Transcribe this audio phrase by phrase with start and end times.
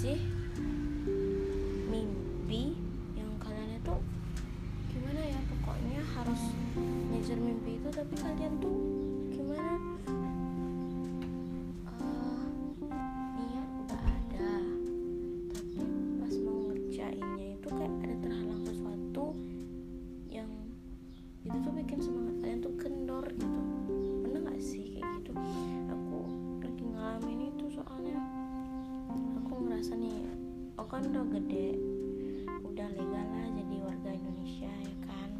[0.00, 0.16] sih?
[1.92, 2.72] Mimpi
[3.12, 3.96] Yang kalian itu
[4.96, 5.40] Gimana ya?
[5.44, 6.42] Pokoknya harus
[7.12, 8.80] Ngejar mimpi itu Tapi kalian tuh
[9.28, 9.76] Gimana?
[12.00, 12.48] Eh,
[13.36, 14.52] Niat udah ada.
[15.52, 15.84] Tapi
[16.16, 19.36] pas mau ngerjainnya itu Kayak ada terhalang sesuatu
[20.32, 20.48] Yang
[21.44, 22.72] itu tuh bikin semangat kalian tuh
[30.90, 31.78] kan udah gede.
[32.66, 35.30] Udah legal lah jadi warga Indonesia ya kan?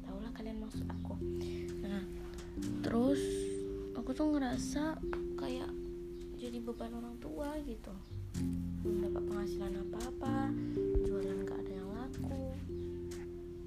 [0.00, 1.14] Tau lah kalian maksud aku.
[1.84, 2.02] Nah
[2.80, 3.20] terus
[3.92, 4.96] aku tuh ngerasa
[5.36, 5.68] kayak
[6.40, 7.92] jadi beban orang tua gitu.
[8.80, 10.56] Belum dapat penghasilan apa-apa
[11.04, 12.56] jualan gak ada yang laku.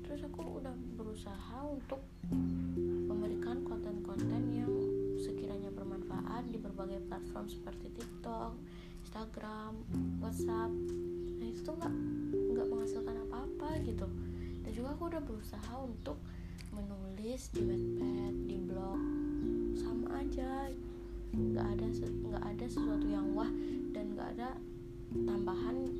[0.01, 2.01] Terus aku udah berusaha untuk
[3.05, 4.73] memberikan konten-konten yang
[5.21, 8.57] sekiranya bermanfaat di berbagai platform seperti TikTok,
[9.11, 9.75] Instagram,
[10.23, 10.71] WhatsApp.
[11.35, 11.95] Nah itu tuh nggak
[12.31, 14.07] nggak menghasilkan apa-apa gitu.
[14.63, 16.15] Dan juga aku udah berusaha untuk
[16.71, 18.99] menulis di Wattpad, di blog,
[19.75, 20.71] sama aja.
[21.35, 23.51] Nggak ada nggak ada sesuatu yang wah
[23.91, 24.55] dan nggak ada
[25.11, 25.91] tambahan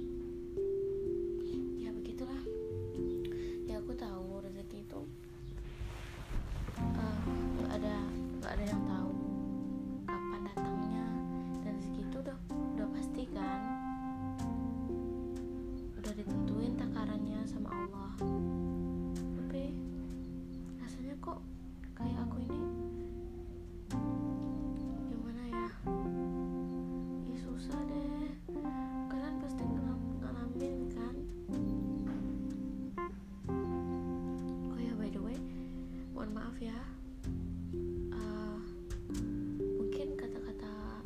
[36.62, 36.78] ya.
[38.14, 38.60] Eh,
[39.82, 41.02] mungkin kata-kata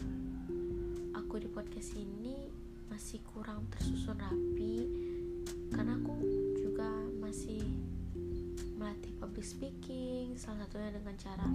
[1.16, 2.51] aku di podcast ini
[2.91, 4.83] masih kurang tersusun rapi
[5.71, 6.11] karena aku
[6.59, 6.91] juga
[7.23, 7.63] masih
[8.75, 11.47] melatih public speaking salah satunya dengan cara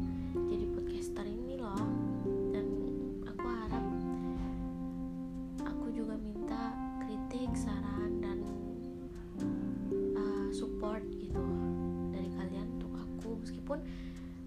[0.48, 2.09] jadi podcaster ini loh
[13.70, 13.86] meskipun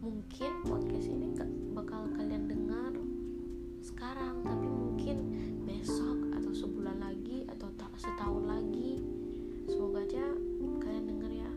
[0.03, 2.91] mungkin podcast ini gak bakal kalian dengar
[3.79, 4.43] sekarang.
[4.43, 5.17] Tapi mungkin
[5.63, 8.99] besok atau sebulan lagi atau setahun lagi.
[9.63, 10.27] Semoga aja
[10.83, 11.51] kalian denger ya.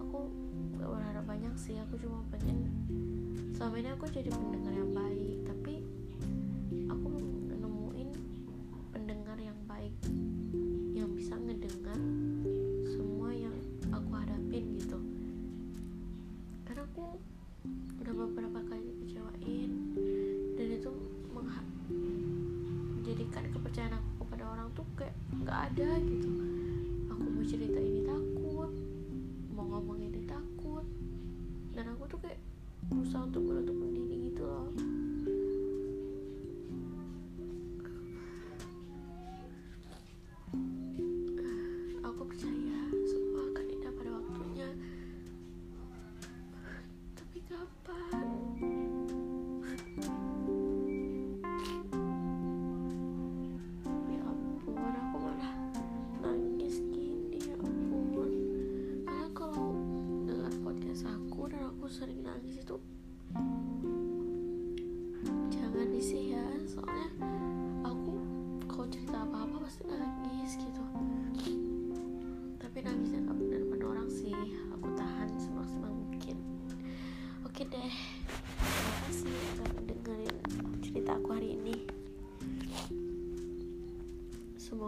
[0.00, 0.32] Aku
[0.80, 2.72] gak berharap banyak sih aku cuma pengen
[3.52, 5.25] selama ini aku jadi pendengar yang baik
[23.76, 26.30] kepercayaan aku kepada orang tuh kayak nggak ada gitu.
[27.12, 28.72] Aku mau cerita ini takut
[29.52, 30.80] mau ngomong ini takut.
[31.76, 32.40] Dan aku tuh kayak
[32.88, 33.76] berusaha untuk menutup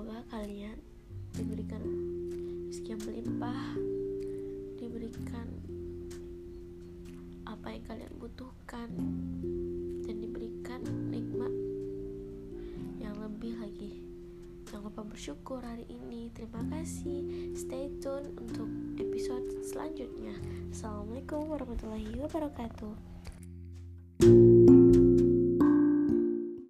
[0.09, 0.81] semoga kalian
[1.37, 1.85] diberikan
[2.65, 3.61] rezeki yang melimpah
[4.81, 5.49] diberikan
[7.45, 8.89] apa yang kalian butuhkan
[10.09, 10.81] dan diberikan
[11.13, 11.53] nikmat
[13.05, 14.01] yang lebih lagi.
[14.73, 16.33] Jangan lupa bersyukur hari ini.
[16.33, 17.53] Terima kasih.
[17.53, 20.33] Stay tune untuk episode selanjutnya.
[20.73, 23.18] Assalamualaikum warahmatullahi wabarakatuh